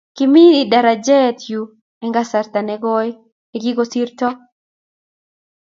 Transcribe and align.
kimi 0.15 0.45
darajee 0.71 1.27
yu 1.51 1.61
eng 2.03 2.13
kasart 2.15 2.53
nekooi 2.67 3.09
nekikosirto 3.51 4.27